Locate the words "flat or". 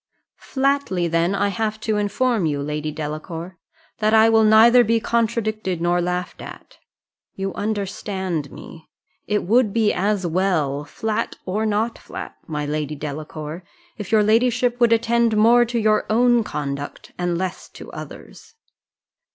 10.85-11.67